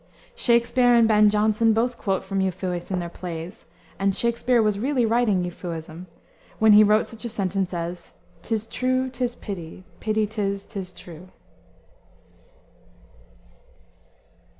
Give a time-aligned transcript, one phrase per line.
[0.33, 3.67] Shakspere and Ben Jonson both quote from Euphues in their plays,
[3.99, 6.07] and Shakspere was really writing Euphuism,
[6.57, 11.27] when he wrote such a sentence as "Tis true, 'tis pity; pity 'tis 'tis true."